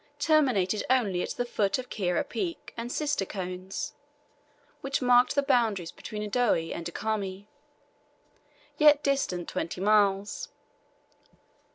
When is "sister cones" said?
2.91-3.93